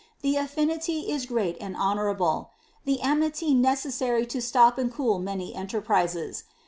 the 0.23 0.35
affinity 0.35 1.11
is 1.11 1.27
great 1.27 1.55
and 1.61 1.77
honourable; 1.77 2.49
the 2.85 3.01
amity 3.01 3.53
neces^^ary 3.53 4.27
to 4.27 4.41
stop 4.41 4.79
and 4.79 4.91
cool 4.91 5.19
many 5.19 5.53
enterprises. 5.53 6.43